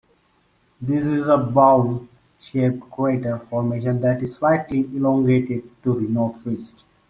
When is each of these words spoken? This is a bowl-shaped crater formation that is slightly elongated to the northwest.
This 0.81 1.05
is 1.05 1.27
a 1.27 1.37
bowl-shaped 1.37 2.89
crater 2.89 3.37
formation 3.37 4.01
that 4.01 4.23
is 4.23 4.33
slightly 4.33 4.79
elongated 4.97 5.69
to 5.83 5.93
the 5.93 6.07
northwest. 6.11 6.83